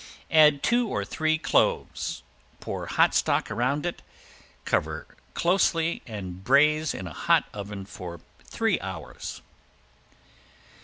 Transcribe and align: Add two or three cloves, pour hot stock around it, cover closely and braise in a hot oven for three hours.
Add 0.31 0.63
two 0.63 0.87
or 0.87 1.05
three 1.05 1.37
cloves, 1.37 2.23
pour 2.59 2.87
hot 2.87 3.13
stock 3.13 3.51
around 3.51 3.85
it, 3.85 4.01
cover 4.65 5.05
closely 5.35 6.01
and 6.07 6.43
braise 6.43 6.95
in 6.95 7.05
a 7.05 7.13
hot 7.13 7.45
oven 7.53 7.85
for 7.85 8.19
three 8.45 8.79
hours. 8.79 9.43